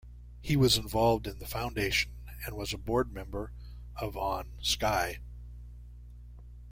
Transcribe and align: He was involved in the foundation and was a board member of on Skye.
He 0.41 0.57
was 0.57 0.79
involved 0.79 1.27
in 1.27 1.37
the 1.37 1.45
foundation 1.45 2.25
and 2.43 2.55
was 2.55 2.73
a 2.73 2.79
board 2.79 3.13
member 3.13 3.51
of 3.95 4.17
on 4.17 4.53
Skye. 4.59 5.19